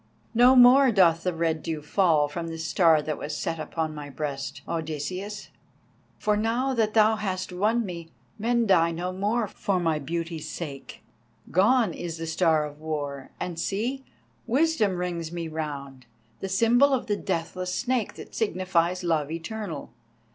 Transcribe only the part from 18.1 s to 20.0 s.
that signifies love eternal.